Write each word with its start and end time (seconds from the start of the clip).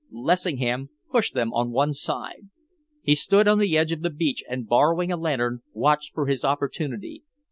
Lessingham 0.09 0.89
pushed 1.11 1.35
them 1.35 1.53
on 1.53 1.69
one 1.69 1.93
side. 1.93 2.49
He 3.03 3.13
stood 3.13 3.47
on 3.47 3.59
the 3.59 3.77
edge 3.77 3.91
of 3.91 4.01
the 4.01 4.09
beach 4.09 4.43
and, 4.49 4.67
borrowing 4.67 5.11
a 5.11 5.15
lantern, 5.15 5.61
watched 5.73 6.15
for 6.15 6.25
his 6.25 6.43
opportunity. 6.43 7.21